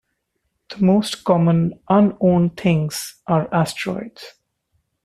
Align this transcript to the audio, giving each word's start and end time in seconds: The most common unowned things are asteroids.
The 0.71 0.83
most 0.83 1.23
common 1.25 1.79
unowned 1.87 2.57
things 2.57 3.17
are 3.27 3.47
asteroids. 3.53 4.33